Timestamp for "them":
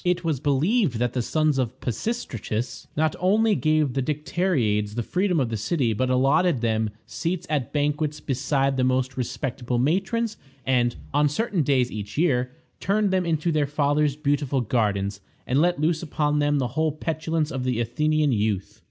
6.63-6.89, 13.11-13.27, 16.39-16.57